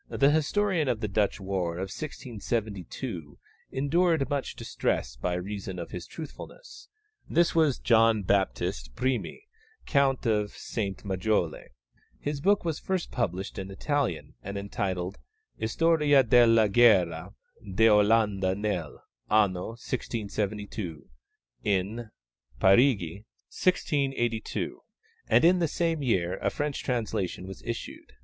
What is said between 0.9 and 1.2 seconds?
the